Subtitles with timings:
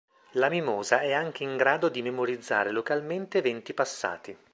[0.31, 4.35] La mimosa è anche in grado di memorizzare localmente eventi passati.